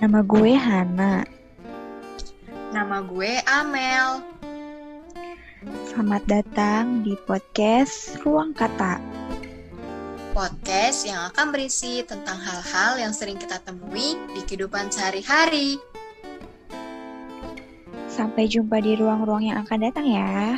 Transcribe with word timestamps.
Nama 0.00 0.24
gue 0.24 0.56
Hana. 0.56 1.28
Nama 2.72 3.04
gue 3.04 3.36
Amel. 3.44 4.24
Selamat 5.92 6.24
datang 6.24 7.04
di 7.04 7.12
podcast 7.28 8.16
Ruang 8.24 8.56
Kata. 8.56 8.96
Podcast 10.32 11.04
yang 11.04 11.28
akan 11.28 11.52
berisi 11.52 12.00
tentang 12.08 12.40
hal-hal 12.40 12.96
yang 12.96 13.12
sering 13.12 13.36
kita 13.36 13.60
temui 13.60 14.16
di 14.32 14.40
kehidupan 14.48 14.88
sehari-hari. 14.88 15.76
Sampai 18.08 18.48
jumpa 18.48 18.80
di 18.80 18.96
ruang-ruang 18.96 19.52
yang 19.52 19.60
akan 19.60 19.84
datang 19.84 20.08
ya. 20.08 20.56